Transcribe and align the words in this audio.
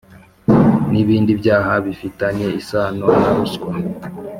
n 0.91 0.93
ibindi 1.03 1.31
byaha 1.41 1.73
bifitanye 1.85 2.45
isano 2.59 3.05
na 3.21 3.31
ruswa 3.37 3.69